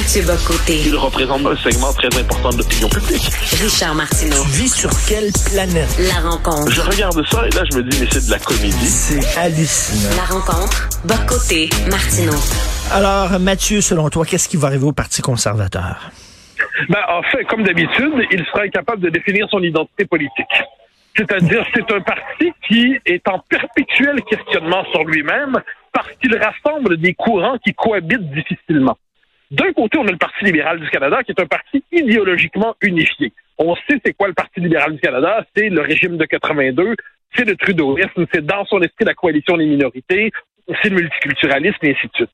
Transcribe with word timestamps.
Mathieu 0.00 0.22
Bocoté. 0.22 0.80
Il 0.86 0.96
représente 0.96 1.44
un 1.44 1.56
segment 1.56 1.92
très 1.92 2.08
important 2.18 2.48
de 2.48 2.56
l'opinion 2.56 2.88
publique. 2.88 3.28
Richard 3.60 3.94
Martineau. 3.94 4.42
Tu 4.44 4.62
vis 4.62 4.72
sur 4.72 4.88
quelle 5.06 5.28
planète? 5.52 5.92
La 6.08 6.26
rencontre. 6.26 6.72
Je 6.72 6.80
regarde 6.80 7.22
ça 7.26 7.46
et 7.46 7.50
là, 7.50 7.64
je 7.70 7.76
me 7.76 7.82
dis, 7.82 8.00
mais 8.00 8.06
c'est 8.10 8.24
de 8.24 8.30
la 8.30 8.38
comédie. 8.38 8.72
C'est 8.72 9.38
hallucinant. 9.38 10.16
La 10.16 10.24
rencontre. 10.24 10.88
Bocoté. 11.04 11.68
Martineau. 11.90 12.32
Alors, 12.90 13.38
Mathieu, 13.40 13.82
selon 13.82 14.08
toi, 14.08 14.24
qu'est-ce 14.24 14.48
qui 14.48 14.56
va 14.56 14.68
arriver 14.68 14.86
au 14.86 14.92
Parti 14.92 15.20
conservateur? 15.20 16.10
Ben, 16.88 17.02
en 17.06 17.22
fait, 17.24 17.44
comme 17.44 17.64
d'habitude, 17.64 18.24
il 18.30 18.42
sera 18.46 18.62
incapable 18.62 19.02
de 19.02 19.10
définir 19.10 19.48
son 19.50 19.62
identité 19.62 20.06
politique. 20.06 20.54
C'est-à-dire, 21.14 21.62
c'est 21.74 21.92
un 21.92 22.00
parti 22.00 22.50
qui 22.66 22.96
est 23.04 23.28
en 23.28 23.38
perpétuel 23.50 24.22
questionnement 24.22 24.82
sur 24.92 25.04
lui-même 25.04 25.60
parce 25.92 26.08
qu'il 26.22 26.34
rassemble 26.38 26.96
des 26.96 27.12
courants 27.12 27.58
qui 27.62 27.74
cohabitent 27.74 28.32
difficilement. 28.32 28.96
D'un 29.50 29.72
côté, 29.72 29.98
on 29.98 30.06
a 30.06 30.12
le 30.12 30.16
Parti 30.16 30.44
libéral 30.44 30.78
du 30.78 30.88
Canada, 30.90 31.22
qui 31.24 31.32
est 31.32 31.40
un 31.40 31.46
parti 31.46 31.82
idéologiquement 31.90 32.76
unifié. 32.82 33.32
On 33.58 33.74
sait 33.74 34.00
c'est 34.04 34.12
quoi 34.12 34.28
le 34.28 34.34
Parti 34.34 34.60
libéral 34.60 34.94
du 34.94 35.00
Canada, 35.00 35.44
c'est 35.56 35.68
le 35.68 35.80
régime 35.80 36.16
de 36.16 36.24
82, 36.24 36.94
c'est 37.34 37.44
le 37.44 37.56
trudeauisme, 37.56 38.26
c'est 38.32 38.44
dans 38.44 38.64
son 38.66 38.80
esprit 38.80 39.04
la 39.04 39.14
coalition 39.14 39.56
des 39.56 39.66
minorités, 39.66 40.30
c'est 40.82 40.88
le 40.88 40.96
multiculturalisme, 40.96 41.78
et 41.82 41.90
ainsi 41.90 42.06
de 42.06 42.12
suite. 42.14 42.30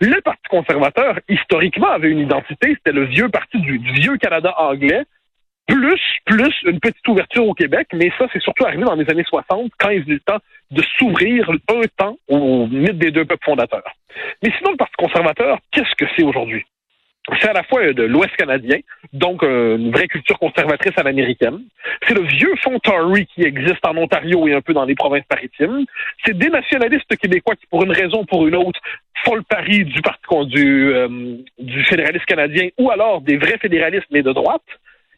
Le 0.00 0.20
Parti 0.22 0.42
conservateur, 0.48 1.20
historiquement, 1.28 1.88
avait 1.88 2.10
une 2.10 2.20
identité, 2.20 2.74
c'était 2.74 2.92
le 2.92 3.04
vieux 3.04 3.28
parti 3.28 3.58
du, 3.60 3.78
du 3.78 3.92
vieux 3.92 4.16
Canada 4.16 4.54
anglais, 4.58 5.04
plus, 5.66 6.00
plus 6.24 6.54
une 6.64 6.80
petite 6.80 7.06
ouverture 7.08 7.46
au 7.46 7.54
Québec, 7.54 7.88
mais 7.92 8.10
ça, 8.18 8.26
c'est 8.32 8.42
surtout 8.42 8.64
arrivé 8.64 8.84
dans 8.84 8.94
les 8.94 9.08
années 9.10 9.24
60, 9.24 9.72
quand 9.78 9.90
il 9.90 9.98
est 9.98 10.00
venu 10.00 10.14
le 10.14 10.20
temps 10.20 10.38
de 10.70 10.82
s'ouvrir 10.98 11.50
un 11.50 11.86
temps 11.96 12.16
au 12.28 12.66
mythe 12.66 12.98
des 12.98 13.10
deux 13.10 13.24
peuples 13.24 13.44
fondateurs. 13.44 13.92
Mais 14.42 14.50
sinon, 14.58 14.72
le 14.72 14.76
Parti 14.76 14.94
conservateur, 14.96 15.58
qu'est-ce 15.72 15.94
que 15.96 16.06
c'est 16.16 16.24
aujourd'hui? 16.24 16.64
C'est 17.40 17.48
à 17.48 17.52
la 17.52 17.64
fois 17.64 17.92
de 17.92 18.04
l'Ouest 18.04 18.36
canadien, 18.36 18.78
donc 19.12 19.42
euh, 19.42 19.76
une 19.76 19.90
vraie 19.90 20.06
culture 20.06 20.38
conservatrice 20.38 20.92
à 20.96 21.02
l'américaine. 21.02 21.60
C'est 22.06 22.14
le 22.14 22.22
vieux 22.22 22.54
fonds 22.62 22.78
Tory 22.78 23.26
qui 23.26 23.42
existe 23.42 23.84
en 23.84 23.96
Ontario 23.96 24.46
et 24.46 24.54
un 24.54 24.60
peu 24.60 24.72
dans 24.72 24.84
les 24.84 24.94
provinces 24.94 25.24
maritimes. 25.28 25.84
C'est 26.24 26.38
des 26.38 26.48
nationalistes 26.48 27.16
québécois 27.16 27.56
qui, 27.56 27.66
pour 27.66 27.82
une 27.82 27.90
raison 27.90 28.20
ou 28.20 28.26
pour 28.26 28.46
une 28.46 28.54
autre, 28.54 28.80
font 29.24 29.34
le 29.34 29.42
pari 29.42 29.84
du 29.84 30.00
parti 30.02 30.16
euh, 30.32 31.36
du 31.58 31.84
fédéralisme 31.84 32.24
canadien 32.26 32.68
ou 32.78 32.90
alors 32.90 33.20
des 33.22 33.38
vrais 33.38 33.58
fédéralistes 33.58 34.06
mais 34.12 34.22
de 34.22 34.32
droite. 34.32 34.62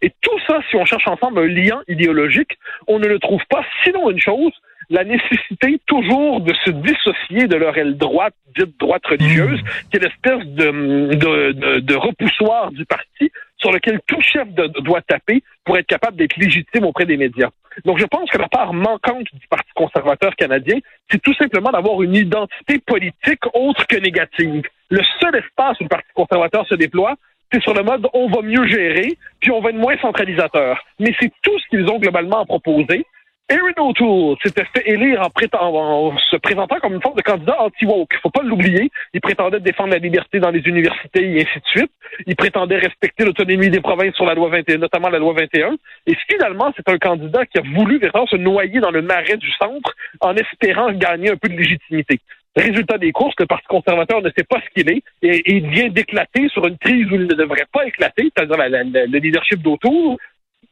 Et 0.02 0.12
tout 0.20 0.38
ça, 0.46 0.60
si 0.70 0.77
on 0.77 0.84
cherche 0.84 1.06
ensemble 1.08 1.41
un 1.41 1.46
lien 1.46 1.80
idéologique, 1.88 2.58
on 2.86 2.98
ne 2.98 3.06
le 3.06 3.18
trouve 3.18 3.42
pas, 3.48 3.64
sinon 3.84 4.10
une 4.10 4.20
chose, 4.20 4.52
la 4.91 5.04
nécessité 5.04 5.80
toujours 5.86 6.41
de 6.41 6.54
se 6.64 6.70
dissocier 6.70 7.46
de 7.46 7.56
leur 7.56 7.77
aile 7.77 7.96
droite, 7.96 8.34
dite 8.56 8.78
droite 8.78 9.06
religieuse, 9.06 9.60
qui 9.91 9.98
est 9.98 10.00
l'espèce 10.00 10.46
de, 10.46 11.14
de, 11.14 11.52
de, 11.52 11.80
de, 11.80 11.94
repoussoir 11.94 12.70
du 12.72 12.86
parti 12.86 13.30
sur 13.58 13.70
lequel 13.70 14.00
tout 14.06 14.20
chef 14.22 14.48
doit 14.48 15.02
taper 15.02 15.42
pour 15.64 15.76
être 15.76 15.86
capable 15.86 16.16
d'être 16.16 16.36
légitime 16.36 16.84
auprès 16.84 17.04
des 17.04 17.16
médias. 17.16 17.50
Donc 17.84 17.98
je 17.98 18.06
pense 18.06 18.30
que 18.30 18.38
la 18.38 18.48
part 18.48 18.72
manquante 18.72 19.26
du 19.32 19.46
Parti 19.48 19.70
conservateur 19.74 20.34
canadien, 20.36 20.78
c'est 21.10 21.20
tout 21.22 21.34
simplement 21.34 21.70
d'avoir 21.70 22.02
une 22.02 22.14
identité 22.14 22.78
politique 22.78 23.44
autre 23.54 23.86
que 23.86 23.96
négative. 23.96 24.62
Le 24.91 25.00
seul 25.20 25.36
espace 25.36 25.78
où 25.80 25.84
le 25.84 25.88
Parti 25.88 26.08
conservateur 26.14 26.66
se 26.66 26.74
déploie, 26.74 27.14
c'est 27.52 27.62
sur 27.62 27.74
le 27.74 27.82
mode 27.82 28.06
on 28.12 28.28
va 28.28 28.42
mieux 28.42 28.66
gérer, 28.66 29.16
puis 29.41 29.50
on 29.50 29.60
va 29.60 29.70
être 29.70 29.77
moins 29.77 29.96
centralisateur. 29.98 30.82
Mais 30.98 31.14
c'est 31.20 31.32
tout 31.42 31.58
ce 31.58 31.68
qu'ils 31.68 31.88
ont 31.91 31.98
globalement 31.98 32.44
proposé. 32.46 33.04
Erin 33.50 33.72
O'Toole 33.78 34.36
s'était 34.42 34.66
fait 34.74 34.86
élire 34.91 35.22
en, 35.22 35.30
en, 35.58 36.19
se 36.19 36.36
présentant 36.36 36.76
comme 36.80 36.92
une 36.92 37.00
forme 37.00 37.16
de 37.16 37.22
candidat 37.22 37.56
anti-woke. 37.62 38.12
Faut 38.22 38.28
pas 38.28 38.42
l'oublier. 38.42 38.91
Il 39.14 39.22
prétendait 39.22 39.60
défendre 39.60 39.92
la 39.92 39.98
liberté 39.98 40.38
dans 40.38 40.50
les 40.50 40.60
universités 40.60 41.24
et 41.24 41.41
ainsi 41.41 41.58
de 41.58 41.64
suite. 41.64 41.92
Il 42.26 42.36
prétendait 42.36 42.76
respecter 42.76 43.24
l'autonomie 43.24 43.70
des 43.70 43.80
provinces 43.80 44.14
sur 44.16 44.26
la 44.26 44.34
loi 44.34 44.50
21, 44.50 44.76
notamment 44.76 45.08
la 45.08 45.19
loi 45.19 45.32
21. 45.32 45.76
Et 46.06 46.14
finalement, 46.31 46.75
c'est 46.76 46.91
un 46.91 46.98
candidat 46.98 47.47
qui 47.47 47.56
a 47.56 47.62
voulu 47.75 47.98
vraiment 47.98 48.26
se 48.26 48.37
noyer 48.37 48.81
dans 48.81 48.91
le 48.91 49.00
marais 49.00 49.38
du 49.38 49.50
centre 49.53 49.94
en 50.20 50.37
espérant 50.37 50.92
gagner 50.92 51.31
un 51.31 51.37
peu 51.37 51.48
de 51.48 51.56
légitimité. 51.56 52.20
Résultat 52.58 52.98
des 52.98 53.12
courses, 53.12 53.34
le 53.38 53.46
Parti 53.46 53.66
conservateur 53.69 54.20
ne 54.20 54.30
sait 54.36 54.44
pas 54.44 54.60
ce 54.60 54.69
qu'il 54.74 54.91
est 54.91 55.02
et, 55.22 55.42
il 55.46 55.69
vient 55.69 55.88
d'éclater 55.88 56.48
sur 56.48 56.66
une 56.66 56.76
crise 56.78 57.06
où 57.10 57.14
il 57.14 57.26
ne 57.26 57.34
devrait 57.34 57.66
pas 57.72 57.86
éclater, 57.86 58.30
c'est-à-dire 58.36 58.56
le 58.58 59.19
leadership 59.19 59.62
d'autour. 59.62 60.19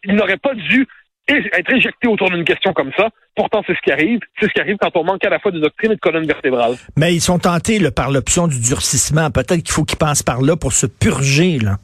Il 0.05 0.15
n'aurait 0.15 0.37
pas 0.37 0.55
dû 0.55 0.87
être 1.29 1.73
éjecté 1.73 2.09
autour 2.09 2.31
d'une 2.31 2.45
question 2.45 2.73
comme 2.73 2.93
ça. 2.97 3.09
Pourtant, 3.35 3.63
c'est 3.67 3.75
ce 3.75 3.81
qui 3.81 3.91
arrive. 3.91 4.21
C'est 4.39 4.47
ce 4.47 4.53
qui 4.53 4.61
arrive 4.61 4.77
quand 4.81 4.97
on 4.97 5.05
manque 5.05 5.25
à 5.25 5.29
la 5.29 5.39
fois 5.39 5.51
de 5.51 5.59
doctrine 5.59 5.93
et 5.93 5.97
de 5.97 6.01
colonne 6.01 6.27
vertébrale. 6.27 6.75
Mais 6.97 7.15
ils 7.15 7.21
sont 7.21 7.39
tentés 7.39 7.79
là, 7.79 7.91
par 7.91 8.11
l'option 8.11 8.47
du 8.47 8.61
durcissement. 8.61 9.31
Peut-être 9.31 9.63
qu'il 9.63 9.73
faut 9.73 9.85
qu'ils 9.85 9.99
passent 9.99 10.23
par 10.23 10.41
là 10.43 10.57
pour 10.57 10.73
se 10.73 10.87
purger. 10.87 11.59
Là. 11.59 11.77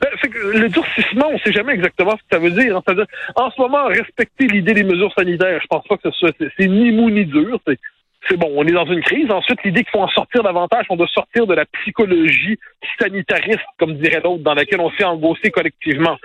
Ben, 0.00 0.08
le 0.52 0.68
durcissement, 0.68 1.26
on 1.30 1.34
ne 1.34 1.38
sait 1.38 1.52
jamais 1.52 1.74
exactement 1.74 2.12
ce 2.12 2.16
que 2.16 2.28
ça 2.32 2.38
veut 2.38 2.50
dire. 2.50 2.76
Hein. 2.76 2.94
En 3.36 3.50
ce 3.50 3.60
moment, 3.60 3.86
respecter 3.86 4.46
l'idée 4.46 4.74
des 4.74 4.84
mesures 4.84 5.12
sanitaires, 5.14 5.60
je 5.62 5.66
pense 5.66 5.86
pas 5.86 5.96
que 5.96 6.08
c'est 6.56 6.66
ni 6.66 6.92
mou 6.92 7.10
ni 7.10 7.24
dur. 7.24 7.60
C'est 8.28 8.36
bon, 8.36 8.50
on 8.54 8.66
est 8.66 8.72
dans 8.72 8.86
une 8.86 9.02
crise. 9.02 9.30
Ensuite, 9.30 9.62
l'idée 9.64 9.82
qu'il 9.82 9.90
faut 9.90 10.00
en 10.00 10.08
sortir 10.08 10.42
davantage, 10.42 10.84
on 10.90 10.96
doit 10.96 11.08
sortir 11.08 11.46
de 11.46 11.54
la 11.54 11.64
psychologie 11.64 12.58
sanitariste, 12.98 13.64
comme 13.78 13.94
dirait 13.94 14.20
l'autre, 14.22 14.42
dans 14.42 14.54
laquelle 14.54 14.80
on 14.80 14.90
s'est 14.90 15.04
engossé 15.04 15.50
collectivement. 15.50 16.16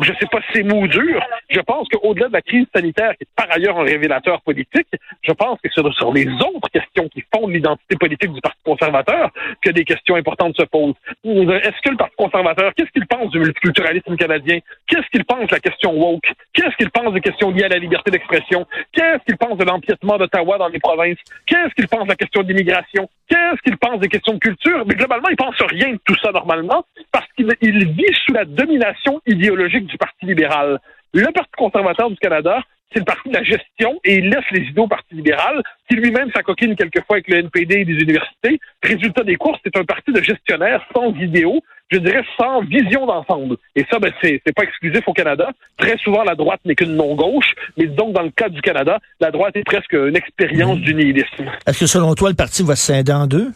Je 0.00 0.10
ne 0.10 0.16
sais 0.16 0.26
pas 0.26 0.40
si 0.40 0.46
c'est 0.54 0.62
mou 0.62 0.86
dur. 0.88 1.22
Je 1.50 1.60
pense 1.60 1.88
qu'au-delà 1.88 2.28
de 2.28 2.32
la 2.32 2.42
crise 2.42 2.66
sanitaire, 2.74 3.12
qui 3.16 3.24
est 3.24 3.28
par 3.36 3.46
ailleurs 3.50 3.78
un 3.78 3.84
révélateur 3.84 4.40
politique, 4.42 4.88
je 5.22 5.32
pense 5.32 5.60
que 5.60 5.68
c'est 5.74 5.82
sur 5.92 6.12
les 6.12 6.26
autres 6.26 6.70
questions 6.72 7.08
qui 7.08 7.22
fondent 7.34 7.52
l'identité 7.52 7.96
politique 7.96 8.32
du 8.32 8.40
Parti 8.40 8.58
conservateur 8.64 9.30
que 9.60 9.70
des 9.70 9.84
questions 9.84 10.16
importantes 10.16 10.56
se 10.56 10.64
posent. 10.64 10.94
Est-ce 11.24 11.80
que 11.82 11.90
le 11.90 11.96
Parti 11.96 12.16
conservateur, 12.16 12.72
qu'est-ce 12.74 12.90
qu'il 12.90 13.06
pense 13.06 13.30
du 13.30 13.38
multiculturalisme 13.38 14.16
canadien? 14.16 14.58
Qu'est-ce 14.86 15.08
qu'il 15.12 15.24
pense 15.24 15.48
de 15.48 15.54
la 15.54 15.60
question 15.60 15.92
woke? 15.92 16.32
Qu'est-ce 16.54 16.76
qu'il 16.76 16.90
pense 16.90 17.12
des 17.12 17.20
questions 17.20 17.50
liées 17.50 17.64
à 17.64 17.68
la 17.68 17.78
liberté 17.78 18.10
d'expression? 18.10 18.66
Qu'est-ce 18.92 19.24
qu'il 19.24 19.36
pense 19.36 19.58
de 19.58 19.64
l'empiètement 19.64 20.16
d'Ottawa 20.16 20.58
dans 20.58 20.68
les 20.68 20.80
provinces? 20.80 21.18
Qu'est-ce 21.52 21.74
qu'il 21.74 21.86
pense 21.86 22.04
de 22.04 22.08
la 22.08 22.16
question 22.16 22.42
d'immigration? 22.42 23.10
Qu'est-ce 23.28 23.60
qu'il 23.60 23.76
pense 23.76 24.00
des 24.00 24.08
questions 24.08 24.32
de 24.32 24.38
culture? 24.38 24.86
Mais 24.86 24.94
globalement, 24.94 25.28
il 25.28 25.36
pense 25.36 25.54
rien 25.60 25.90
de 25.90 26.00
tout 26.02 26.16
ça 26.22 26.32
normalement 26.32 26.86
parce 27.12 27.26
qu'il 27.36 27.46
vit 27.92 28.14
sous 28.24 28.32
la 28.32 28.46
domination 28.46 29.20
idéologique 29.26 29.84
du 29.84 29.98
Parti 29.98 30.24
libéral. 30.24 30.80
Le 31.12 31.30
Parti 31.30 31.50
conservateur 31.58 32.08
du 32.08 32.16
Canada, 32.16 32.62
c'est 32.90 33.00
le 33.00 33.04
parti 33.04 33.28
de 33.28 33.34
la 33.34 33.42
gestion 33.42 34.00
et 34.02 34.16
il 34.16 34.30
laisse 34.30 34.50
les 34.50 34.62
idées 34.62 34.80
au 34.80 34.88
Parti 34.88 35.14
libéral, 35.14 35.62
qui 35.90 35.96
lui-même 35.96 36.30
s'acoquine 36.34 36.74
quelquefois 36.74 37.16
avec 37.16 37.28
le 37.28 37.40
NPD 37.40 37.80
et 37.80 37.84
les 37.84 38.02
universités. 38.02 38.58
Résultat 38.82 39.22
des 39.22 39.36
courses, 39.36 39.60
c'est 39.62 39.76
un 39.76 39.84
parti 39.84 40.10
de 40.10 40.22
gestionnaires 40.22 40.82
sans 40.94 41.14
idéaux, 41.16 41.60
je 41.92 41.98
dirais 41.98 42.24
sans 42.36 42.62
vision 42.62 43.06
d'ensemble. 43.06 43.56
Et 43.76 43.84
ça, 43.90 43.98
ben, 43.98 44.12
c'est, 44.22 44.40
pas 44.54 44.64
exclusif 44.64 45.02
au 45.06 45.12
Canada. 45.12 45.50
Très 45.76 45.96
souvent, 45.98 46.22
la 46.24 46.34
droite 46.34 46.60
n'est 46.64 46.74
qu'une 46.74 46.96
non-gauche, 46.96 47.52
mais 47.76 47.86
donc 47.86 48.12
dans 48.12 48.22
le 48.22 48.30
cas 48.30 48.48
du 48.48 48.60
Canada, 48.60 48.98
la 49.20 49.30
droite 49.30 49.56
est 49.56 49.64
presque 49.64 49.92
une 49.92 50.16
expérience 50.16 50.78
mmh. 50.78 50.82
du 50.82 50.94
nihilisme. 50.94 51.50
Est-ce 51.66 51.80
que 51.80 51.86
selon 51.86 52.14
toi, 52.14 52.30
le 52.30 52.36
parti 52.36 52.62
va 52.62 52.76
se 52.76 52.92
scinder 52.92 53.12
en 53.12 53.26
deux? 53.26 53.52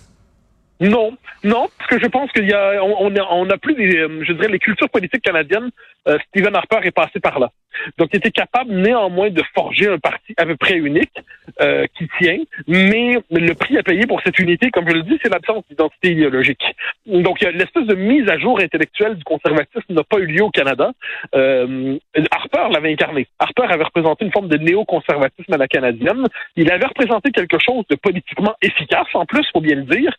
Non, 0.81 1.17
non, 1.43 1.69
parce 1.79 1.91
que 1.91 1.99
je 1.99 2.07
pense 2.07 2.31
qu'il 2.33 2.49
y 2.49 2.53
a, 2.53 2.85
on, 2.85 3.11
on, 3.31 3.51
a, 3.51 3.59
plus 3.59 3.75
euh, 3.75 4.25
je 4.25 4.33
dirais, 4.33 4.49
les 4.49 4.59
cultures 4.59 4.91
politiques 4.91 5.23
canadiennes. 5.23 5.71
Euh, 6.09 6.19
Stephen 6.29 6.55
Harper 6.55 6.81
est 6.83 6.93
passé 6.93 7.19
par 7.19 7.39
là. 7.39 7.51
Donc, 7.99 8.11
il 8.13 8.19
était 8.19 8.31
capable 8.31 8.73
néanmoins 8.73 9.31
de 9.31 9.43
forger 9.55 9.89
un 9.89 9.99
parti 9.99 10.35
à 10.37 10.47
peu 10.47 10.57
près 10.57 10.75
unique 10.75 11.13
euh, 11.61 11.87
qui 11.97 12.09
tient, 12.19 12.39
mais 12.67 13.19
le 13.31 13.55
prix 13.55 13.77
à 13.79 13.83
payer 13.83 14.07
pour 14.07 14.21
cette 14.23 14.39
unité, 14.39 14.71
comme 14.71 14.89
je 14.89 14.95
le 14.95 15.03
dis, 15.03 15.19
c'est 15.23 15.29
l'absence 15.29 15.65
d'identité 15.69 16.13
idéologique. 16.13 16.63
Donc, 17.07 17.41
l'espèce 17.41 17.87
de 17.87 17.95
mise 17.95 18.29
à 18.29 18.39
jour 18.39 18.61
intellectuelle 18.61 19.17
du 19.17 19.25
conservatisme 19.25 19.85
n'a 19.91 20.05
pas 20.05 20.19
eu 20.19 20.27
lieu 20.27 20.43
au 20.43 20.51
Canada. 20.51 20.93
Euh, 21.35 21.99
Harper 22.31 22.69
l'avait 22.73 22.93
incarné. 22.93 23.27
Harper 23.39 23.65
avait 23.69 23.85
représenté 23.85 24.25
une 24.25 24.33
forme 24.33 24.49
de 24.49 24.59
néoconservatisme 24.59 25.53
à 25.53 25.57
la 25.57 25.69
canadienne. 25.69 26.27
Il 26.57 26.71
avait 26.71 26.87
représenté 26.87 27.31
quelque 27.31 27.59
chose 27.59 27.85
de 27.91 27.97
politiquement 27.97 28.55
efficace, 28.63 29.09
en 29.15 29.27
plus, 29.27 29.47
faut 29.53 29.61
bien 29.61 29.77
le 29.77 29.85
dire, 29.85 30.13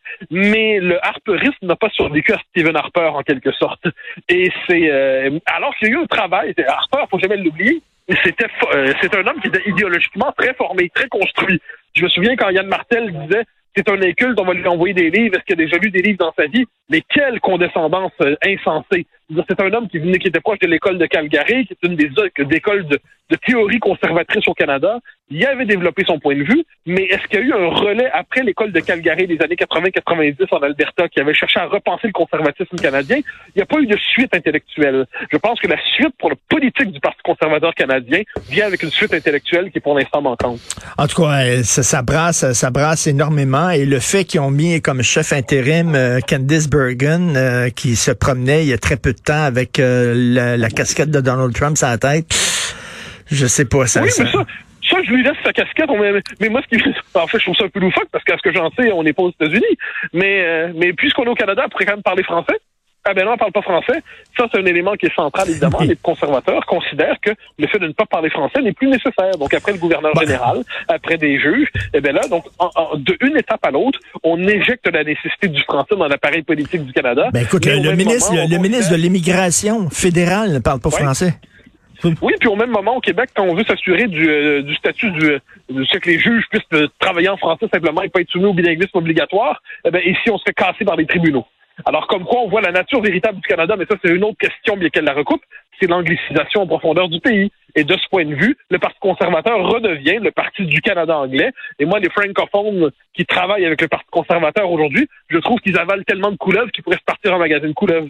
le 0.80 0.98
harperisme 1.06 1.66
n'a 1.66 1.76
pas 1.76 1.90
survécu 1.90 2.34
à 2.34 2.38
Stephen 2.50 2.76
Harper, 2.76 3.10
en 3.14 3.24
quelque 3.24 3.52
sorte. 3.52 3.86
Et 4.30 4.52
c'est... 4.68 4.92
Euh, 4.92 5.40
alors 5.46 5.76
qu'il 5.76 5.90
y 5.90 5.92
a 5.92 5.94
eu 5.96 6.02
un 6.02 6.06
travail, 6.06 6.54
Harper, 6.68 7.04
faut 7.10 7.20
jamais 7.20 7.38
l'oublier, 7.38 7.82
c'était 8.24 8.48
euh, 8.74 8.94
c'est 9.02 9.14
un 9.16 9.26
homme 9.28 9.40
qui 9.42 9.50
était 9.50 9.68
idéologiquement 9.70 10.34
très 10.38 10.54
formé, 10.54 10.90
très 10.94 11.08
construit. 11.10 11.62
Je 11.96 12.04
me 12.04 12.10
souviens 12.10 12.36
quand 12.36 12.50
Yann 12.50 12.68
Martel 12.68 13.12
disait 13.12 13.44
c'est 13.76 13.90
un 13.90 14.02
inculte, 14.02 14.40
on 14.40 14.46
va 14.46 14.54
lui 14.54 14.68
envoyer 14.68 14.96
des 14.96 15.12
livres, 15.12 15.36
est-ce 15.36 15.44
qu'il 15.44 15.54
a 15.54 15.64
déjà 15.64 15.78
lu 15.78 15.92
des 15.92 16.02
livres 16.02 16.18
dans 16.18 16.34
sa 16.36 16.48
vie? 16.48 16.66
Mais 16.90 17.02
quelle 17.02 17.40
condescendance 17.40 18.14
euh, 18.22 18.36
insensée. 18.44 19.06
C'est 19.48 19.62
un 19.62 19.72
homme 19.74 19.88
qui 19.88 20.00
venait, 20.00 20.18
qui 20.18 20.30
était 20.30 20.40
proche 20.40 20.60
de 20.60 20.68
l'école 20.68 20.98
de 20.98 21.06
Calgary, 21.06 21.68
qui 21.68 21.74
est 21.74 21.88
une 21.88 21.96
des 21.96 22.10
écoles 22.56 22.88
de, 22.88 22.98
de 23.30 23.36
théorie 23.36 23.80
conservatrice 23.80 24.48
au 24.48 24.54
Canada, 24.54 25.00
il 25.30 25.46
avait 25.46 25.66
développé 25.66 26.04
son 26.06 26.20
point 26.20 26.36
de 26.36 26.44
vue, 26.44 26.64
mais 26.86 27.04
est-ce 27.04 27.28
qu'il 27.28 27.40
y 27.40 27.44
a 27.44 27.46
eu 27.46 27.54
un 27.54 27.68
relais 27.68 28.10
après 28.14 28.44
l'école 28.44 28.72
de 28.72 28.80
Calgary 28.80 29.28
des 29.28 29.40
années 29.42 29.56
80-90 29.56 30.36
en 30.52 30.60
Alberta 30.60 31.10
qui 31.10 31.20
avait 31.20 31.34
cherché 31.34 31.60
à 31.60 31.66
repenser 31.66 32.08
le 32.08 32.14
conservatisme 32.14 32.78
canadien? 32.78 33.18
Il 33.18 33.58
n'y 33.58 33.62
a 33.62 33.66
pas 33.66 33.80
eu 33.80 33.88
de 33.88 33.98
suite 33.98 34.34
intellectuelle. 34.34 35.06
Je 35.32 35.38
pense 35.38 35.60
que 35.60 35.68
la 35.68 35.78
suite 35.96 36.14
pour 36.18 36.30
le 36.30 36.38
politique 36.48 36.92
du 36.92 37.00
Parti 37.00 37.20
conservateur 37.24 37.74
canadien 37.76 38.22
vient 38.50 38.68
avec 38.68 38.84
une 38.84 38.92
suite 38.92 39.14
intellectuelle 39.14 39.70
qui 39.72 39.80
est 39.80 39.82
pour 39.82 39.98
l'instant 39.98 40.22
manquante. 40.22 40.60
En 40.98 41.08
tout 41.08 41.22
cas, 41.22 41.64
ça, 41.64 41.84
ça, 41.84 42.02
brasse, 42.02 42.54
ça 42.54 42.70
brasse 42.70 43.08
énormément. 43.08 43.70
Et 43.70 43.86
le 43.86 44.00
fait 44.00 44.24
qu'ils 44.24 44.40
ont 44.40 44.52
mis 44.52 44.82
comme 44.82 45.02
chef 45.04 45.34
intérim 45.34 45.94
euh, 45.96 46.20
Candice 46.22 46.70
Bergen, 46.70 47.36
euh, 47.36 47.70
qui 47.70 47.96
se 47.96 48.12
promenait 48.12 48.64
il 48.64 48.70
y 48.70 48.74
a 48.74 48.78
très 48.78 48.98
peu 48.98 49.14
de 49.14 49.20
temps 49.20 49.44
avec 49.44 49.80
euh, 49.80 50.14
la, 50.16 50.58
la, 50.58 50.70
casquette 50.70 51.12
de 51.12 51.20
Donald 51.20 51.54
Trump 51.54 51.78
sur 51.78 51.88
la 51.88 51.98
tête, 51.98 52.28
je 53.30 53.46
sais 53.46 53.66
pas 53.66 53.88
ça. 53.88 54.02
Oui, 54.02 54.10
mais 54.18 54.26
ça, 54.26 54.46
ça, 54.88 54.98
je 55.04 55.12
lui 55.12 55.24
laisse 55.24 55.38
sa 55.44 55.54
casquette. 55.54 55.90
On, 55.90 56.00
mais, 56.00 56.12
mais, 56.40 56.50
moi, 56.50 56.62
ce 56.64 56.76
qui, 56.76 56.84
en 57.16 57.28
fait, 57.28 57.40
je 57.40 57.44
trouve 57.44 57.56
ça 57.56 57.66
un 57.66 57.70
peu 57.70 57.80
loufoque 57.80 58.10
parce 58.12 58.24
qu'à 58.24 58.38
ce 58.38 58.42
que 58.42 58.54
j'en 58.54 58.70
sais, 58.72 58.92
on 58.92 59.04
n'est 59.04 59.14
pas 59.14 59.24
aux 59.24 59.32
États-Unis. 59.32 59.78
Mais, 60.14 60.44
euh, 60.46 60.72
mais 60.76 60.94
puisqu'on 60.94 61.26
est 61.26 61.30
au 61.30 61.36
Canada, 61.36 61.64
on 61.66 61.70
pourrait 61.70 61.86
quand 61.86 61.94
même 61.94 62.04
parler 62.04 62.24
français. 62.24 62.58
Ah 63.10 63.14
ben 63.14 63.24
non, 63.24 63.34
on 63.34 63.38
parle 63.38 63.54
pas 63.54 63.62
français. 63.62 64.04
Ça, 64.38 64.48
c'est 64.52 64.60
un 64.60 64.66
élément 64.66 64.94
qui 64.96 65.06
est 65.06 65.16
central, 65.16 65.50
évidemment. 65.50 65.80
Les 65.80 65.96
conservateurs 65.96 66.66
considèrent 66.66 67.16
que 67.22 67.32
le 67.58 67.68
fait 67.68 67.80
de 67.80 67.88
ne 67.88 67.94
pas 67.94 68.06
parler 68.06 68.30
français 68.30 68.62
n'est 68.62 68.74
plus 68.74 68.88
nécessaire. 68.90 69.32
Donc, 69.40 69.54
après 69.54 69.72
le 69.72 69.78
gouverneur 69.78 70.12
bah. 70.14 70.24
général, 70.26 70.58
après 70.90 71.18
des 71.18 71.40
juges, 71.40 71.70
eh 71.94 72.02
ben 72.02 72.14
là, 72.14 72.28
donc, 72.30 72.44
en, 72.60 72.70
en, 72.76 72.98
de 72.98 73.18
une 73.22 73.38
étape 73.38 73.66
à 73.66 73.72
l'autre, 73.72 73.98
on 74.24 74.46
éjecte 74.46 74.92
la 74.92 75.06
nécessité 75.06 75.48
du 75.48 75.62
français 75.62 75.96
dans 75.96 76.08
l'appareil 76.10 76.42
politique 76.42 76.84
du 76.84 76.92
Canada. 76.92 77.30
Ben 77.32 77.44
écoute, 77.44 77.66
le, 77.66 77.82
le 77.82 77.96
ministre, 77.96 78.32
moment, 78.34 78.44
le, 78.46 78.54
le 78.54 78.62
ministre 78.62 78.92
de 78.92 78.98
l'immigration 78.98 79.90
fédéral 79.90 80.52
ne 80.52 80.60
parle 80.60 80.82
pas 80.82 80.90
ouais. 80.90 81.02
français. 81.02 81.34
Oui, 82.22 82.34
puis 82.40 82.50
au 82.50 82.56
même 82.56 82.72
moment, 82.72 82.96
au 82.96 83.02
Québec, 83.02 83.30
quand 83.36 83.44
on 83.44 83.56
veut 83.56 83.64
s'assurer 83.64 84.08
du, 84.08 84.30
euh, 84.30 84.62
du 84.62 84.76
statut 84.76 85.12
du, 85.12 85.20
de 85.70 85.84
ce 85.86 85.98
que 85.98 86.10
les 86.10 86.20
juges 86.20 86.46
puissent 86.50 86.62
euh, 86.74 86.88
travailler 87.00 87.30
en 87.30 87.38
français 87.38 87.68
simplement 87.72 88.02
et 88.02 88.10
pas 88.10 88.22
être 88.22 88.30
soumis 88.30 88.46
au 88.46 88.54
bilinguisme 88.54 88.98
obligatoire, 88.98 89.62
eh 89.86 89.92
bien, 89.92 90.02
ici, 90.02 90.30
on 90.30 90.38
se 90.38 90.44
fait 90.48 90.54
casser 90.54 90.86
par 90.86 90.96
les 90.96 91.06
tribunaux. 91.06 91.46
Alors, 91.86 92.08
comme 92.08 92.24
quoi, 92.24 92.42
on 92.42 92.50
voit 92.50 92.62
la 92.62 92.72
nature 92.72 93.02
véritable 93.02 93.40
du 93.40 93.48
Canada, 93.48 93.76
mais 93.78 93.86
ça, 93.90 93.96
c'est 94.04 94.12
une 94.12 94.24
autre 94.24 94.38
question, 94.40 94.78
bien 94.78 94.90
qu'elle 94.90 95.06
la 95.06 95.14
recoupe, 95.14 95.44
c'est 95.80 95.88
l'anglicisation 95.88 96.62
en 96.62 96.68
profondeur 96.68 97.08
du 97.08 97.20
pays. 97.20 97.52
Et 97.76 97.84
de 97.84 97.94
ce 97.94 98.10
point 98.10 98.26
de 98.26 98.34
vue, 98.34 98.58
le 98.72 98.80
Parti 98.80 98.98
conservateur 99.00 99.60
redevient 99.60 100.18
le 100.20 100.32
Parti 100.32 100.66
du 100.66 100.82
Canada 100.82 101.16
anglais. 101.18 101.52
Et 101.78 101.86
moi, 101.86 102.00
les 102.00 102.10
francophones 102.10 102.90
qui 103.18 103.26
travaillent 103.26 103.66
avec 103.66 103.82
le 103.82 103.88
Parti 103.88 104.06
conservateur 104.12 104.70
aujourd'hui, 104.70 105.10
je 105.30 105.38
trouve 105.40 105.60
qu'ils 105.60 105.78
avalent 105.78 106.04
tellement 106.06 106.32
de 106.32 106.38
couleuvres 106.38 106.72
qu'ils 106.72 106.84
pourraient 106.84 106.98
se 106.98 107.04
partir 107.04 107.34
en 107.34 107.40
magasin 107.40 107.68
de 107.68 107.74
couleuvres. 107.74 108.08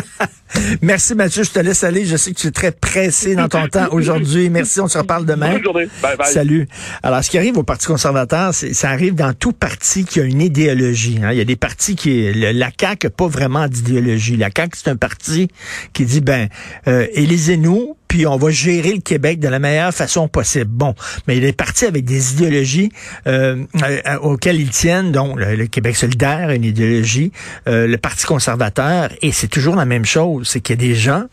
Merci 0.82 1.14
Mathieu, 1.14 1.42
je 1.44 1.50
te 1.50 1.58
laisse 1.58 1.82
aller. 1.82 2.04
Je 2.04 2.16
sais 2.16 2.32
que 2.32 2.38
tu 2.38 2.46
es 2.48 2.50
très 2.50 2.72
pressé 2.72 3.34
dans 3.34 3.48
ton 3.48 3.66
temps 3.68 3.88
aujourd'hui. 3.90 4.50
Merci, 4.50 4.80
on 4.80 4.88
se 4.88 4.98
reparle 4.98 5.24
demain. 5.24 5.52
Bonne 5.52 5.64
journée. 5.64 5.88
Bye 6.02 6.16
bye. 6.16 6.26
Salut. 6.26 6.68
Alors, 7.02 7.24
ce 7.24 7.30
qui 7.30 7.38
arrive 7.38 7.56
au 7.56 7.62
Parti 7.62 7.86
conservateur, 7.86 8.52
ça 8.52 8.90
arrive 8.90 9.14
dans 9.14 9.32
tout 9.32 9.52
parti 9.52 10.04
qui 10.04 10.20
a 10.20 10.24
une 10.24 10.42
idéologie. 10.42 11.20
Hein. 11.22 11.32
Il 11.32 11.38
y 11.38 11.40
a 11.40 11.44
des 11.44 11.56
partis 11.56 11.96
qui... 11.96 12.32
La 12.32 12.70
CAQ 12.78 13.06
n'a 13.06 13.10
pas 13.10 13.28
vraiment 13.28 13.66
d'idéologie. 13.66 14.36
La 14.36 14.50
CAQ, 14.54 14.76
c'est 14.76 14.90
un 14.90 14.96
parti 14.96 15.48
qui 15.92 16.04
dit, 16.04 16.20
ben, 16.20 16.48
euh, 16.86 17.06
élisez-nous, 17.14 17.96
puis 18.08 18.26
on 18.26 18.36
va 18.36 18.50
gérer 18.50 18.92
le 18.92 19.00
Québec 19.00 19.38
de 19.38 19.48
la 19.48 19.58
meilleure 19.58 19.92
façon 19.92 20.28
possible. 20.28 20.70
Bon, 20.70 20.94
mais 21.26 21.36
il 21.36 21.44
est 21.44 21.52
parti 21.52 21.84
avec 21.84 22.04
des 22.04 22.32
idéologies 22.32 22.90
euh, 23.26 23.64
euh, 23.82 24.17
auxquelles 24.20 24.60
ils 24.60 24.70
tiennent, 24.70 25.12
donc 25.12 25.38
le, 25.38 25.56
le 25.56 25.66
Québec 25.66 25.96
solidaire, 25.96 26.50
une 26.50 26.64
idéologie, 26.64 27.32
euh, 27.66 27.86
le 27.86 27.98
Parti 27.98 28.26
conservateur, 28.26 29.10
et 29.22 29.32
c'est 29.32 29.48
toujours 29.48 29.76
la 29.76 29.84
même 29.84 30.04
chose, 30.04 30.48
c'est 30.48 30.60
qu'il 30.60 30.80
y 30.80 30.84
a 30.84 30.88
des 30.88 30.94
gens 30.94 31.24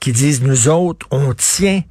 qui 0.00 0.12
disent, 0.12 0.42
nous 0.42 0.68
autres, 0.68 1.06
on 1.10 1.34
tient 1.34 1.82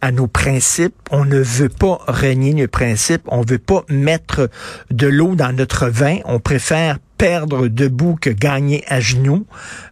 à 0.00 0.12
nos 0.12 0.26
principes, 0.26 0.94
on 1.10 1.24
ne 1.24 1.40
veut 1.40 1.68
pas 1.68 1.98
renier 2.06 2.54
nos 2.54 2.68
principes, 2.68 3.22
on 3.28 3.42
veut 3.42 3.58
pas 3.58 3.84
mettre 3.88 4.50
de 4.90 5.06
l'eau 5.06 5.34
dans 5.34 5.52
notre 5.52 5.88
vin, 5.88 6.18
on 6.26 6.38
préfère 6.38 6.98
perdre 7.18 7.66
debout 7.68 8.16
que 8.20 8.28
gagner 8.28 8.84
à 8.88 9.00
genoux. 9.00 9.46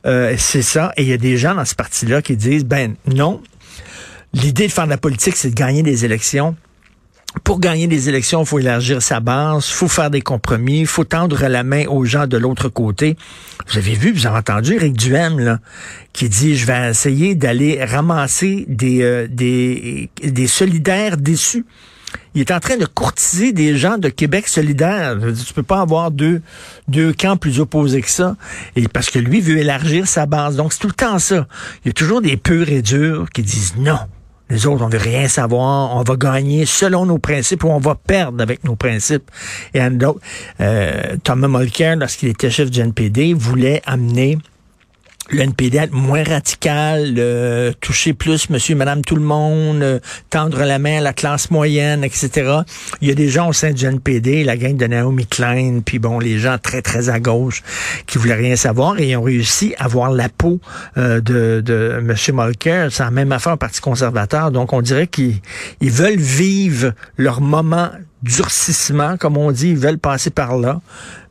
Euh, 0.05 0.35
c'est 0.37 0.63
ça. 0.63 0.93
Et 0.99 1.03
il 1.03 1.09
y 1.09 1.13
a 1.15 1.17
des 1.17 1.39
gens 1.39 1.55
dans 1.55 1.65
ce 1.65 1.75
parti-là 1.75 2.21
qui 2.21 2.37
disent, 2.37 2.67
ben 2.67 2.97
non, 3.07 3.41
L'idée 4.35 4.67
de 4.67 4.73
faire 4.73 4.85
de 4.85 4.91
la 4.91 4.99
politique, 4.99 5.37
c'est 5.37 5.51
de 5.51 5.55
gagner 5.55 5.85
des 5.85 6.05
élections. 6.05 6.57
Pour 7.43 7.61
gagner 7.61 7.89
des 7.89 8.09
élections, 8.09 8.43
il 8.43 8.47
faut 8.47 8.59
élargir 8.59 9.03
sa 9.03 9.21
base, 9.21 9.69
il 9.69 9.73
faut 9.75 9.89
faire 9.89 10.11
des 10.11 10.23
compromis, 10.23 10.81
il 10.81 10.87
faut 10.87 11.05
tendre 11.05 11.47
la 11.47 11.65
main 11.65 11.87
aux 11.87 12.05
gens 12.05 12.27
de 12.27 12.37
l'autre 12.37 12.69
côté. 12.69 13.17
Vous 13.69 13.79
avez 13.79 13.95
vu, 13.95 14.13
vous 14.13 14.27
avez 14.27 14.39
entendu 14.39 14.75
Eric 14.75 14.97
Duhem, 14.97 15.39
là, 15.41 15.59
qui 16.13 16.29
dit, 16.29 16.57
je 16.57 16.65
vais 16.65 16.91
essayer 16.91 17.35
d'aller 17.35 17.85
ramasser 17.85 18.65
des, 18.69 19.03
euh, 19.03 19.27
des, 19.29 20.11
des 20.23 20.47
solidaires 20.47 21.17
déçus. 21.17 21.67
Il 22.35 22.41
est 22.41 22.51
en 22.51 22.61
train 22.61 22.77
de 22.77 22.87
courtiser 22.87 23.53
des 23.53 23.77
gens 23.77 23.99
de 23.99 24.09
Québec 24.09 24.49
solidaire. 24.49 25.17
Tu 25.47 25.53
peux 25.53 25.63
pas 25.63 25.81
avoir 25.81 26.11
deux, 26.11 26.43
deux 26.89 27.13
camps 27.13 27.37
plus 27.37 27.61
opposés 27.61 28.01
que 28.01 28.11
ça. 28.11 28.37
Et 28.77 28.89
parce 28.89 29.11
que 29.11 29.19
lui 29.19 29.41
veut 29.41 29.59
élargir 29.59 30.07
sa 30.07 30.27
base. 30.27 30.57
Donc, 30.57 30.73
c'est 30.73 30.81
tout 30.81 30.89
le 30.89 30.95
temps 30.95 31.19
ça. 31.19 31.47
Il 31.85 31.89
y 31.89 31.91
a 31.91 31.93
toujours 31.93 32.23
des 32.23 32.37
purs 32.37 32.69
et 32.69 32.83
durs 32.83 33.29
qui 33.33 33.43
disent 33.43 33.75
non. 33.77 33.99
Les 34.51 34.67
autres, 34.67 34.85
on 34.85 34.89
veut 34.89 34.99
rien 34.99 35.27
savoir. 35.27 35.97
On 35.97 36.03
va 36.03 36.17
gagner 36.17 36.67
selon 36.67 37.07
nos 37.07 37.19
principes 37.19 37.65
ou 37.65 37.69
on 37.69 37.79
va 37.79 37.95
perdre 37.95 38.43
avec 38.43 38.65
nos 38.65 38.77
principes. 38.77 39.31
Et 39.73 39.81
euh, 39.81 41.17
Thomas 41.23 41.49
Mulcair, 41.49 41.97
lorsqu'il 41.97 42.29
était 42.29 42.51
chef 42.51 42.71
du 42.71 42.81
NPD, 42.81 43.33
voulait 43.33 43.81
amener 43.87 44.39
le 45.31 45.41
NPD 45.41 45.79
être 45.79 45.93
moins 45.93 46.23
radical, 46.23 47.19
toucher 47.81 48.13
plus 48.13 48.51
monsieur, 48.51 48.75
madame, 48.75 49.03
tout 49.03 49.17
le 49.17 49.23
monde, 49.23 49.83
euh, 49.83 49.99
tendre 50.31 50.59
la 50.65 50.79
main 50.79 50.99
à 50.99 51.01
la 51.01 51.13
classe 51.13 51.51
moyenne, 51.51 52.05
etc. 52.05 52.61
Il 53.01 53.09
y 53.09 53.11
a 53.11 53.15
des 53.15 53.29
gens 53.29 53.49
au 53.49 53.53
sein 53.53 53.73
du 53.73 53.85
NPD, 53.85 54.45
la 54.45 54.57
gang 54.57 54.77
de 54.77 54.87
Naomi 54.87 55.27
Klein, 55.27 55.81
puis 55.85 55.99
bon, 55.99 56.19
les 56.19 56.39
gens 56.39 56.59
très, 56.59 56.83
très 56.83 57.09
à 57.09 57.21
gauche 57.21 57.63
qui 58.07 58.19
voulaient 58.19 58.35
rien 58.35 58.57
savoir 58.57 58.99
et 58.99 59.11
ils 59.11 59.17
ont 59.17 59.23
réussi 59.23 59.75
à 59.79 59.85
avoir 59.85 60.11
la 60.11 60.29
peau 60.29 60.61
euh, 60.97 61.21
de, 61.21 61.63
de 61.65 62.01
monsieur 62.03 62.33
Mulcair. 62.33 62.93
C'est 62.93 63.03
la 63.03 63.11
même 63.11 63.33
affaire 63.33 63.55
au 63.55 63.57
Parti 63.57 63.81
conservateur. 63.81 64.51
Donc, 64.51 64.73
on 64.73 64.83
dirait 64.83 65.07
qu'ils 65.07 65.41
ils 65.81 65.91
veulent 65.91 66.19
vivre 66.19 66.93
leur 67.17 67.41
moment 67.41 67.91
durcissement, 68.23 69.17
comme 69.17 69.37
on 69.37 69.53
dit, 69.53 69.71
ils 69.71 69.77
veulent 69.77 69.99
passer 69.99 70.31
par 70.31 70.57
là. 70.57 70.81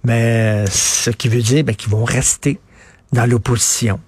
Mais 0.04 0.66
ce 0.70 1.10
qui 1.10 1.28
veut 1.28 1.42
dire 1.42 1.64
ben, 1.64 1.76
qu'ils 1.76 1.92
vont 1.92 2.04
rester 2.04 2.60
dans 3.14 3.26
l'opposition. 3.26 4.00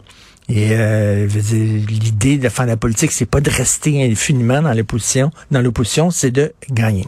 Et 0.47 0.69
euh, 0.71 1.27
l'idée 1.27 2.37
de 2.37 2.49
faire 2.49 2.65
la 2.65 2.77
politique, 2.77 3.11
c'est 3.11 3.25
pas 3.25 3.41
de 3.41 3.49
rester 3.49 4.03
infiniment 4.03 4.61
dans 4.61 4.73
l'opposition. 4.73 5.31
Dans 5.49 5.61
l'opposition, 5.61 6.11
c'est 6.11 6.31
de 6.31 6.53
gagner. 6.69 7.07